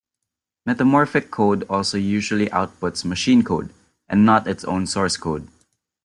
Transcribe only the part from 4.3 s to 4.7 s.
its